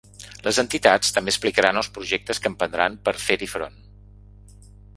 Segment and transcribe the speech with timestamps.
[0.45, 3.81] Les entitats també explicaran els projectes que emprendran per a fer-hi front.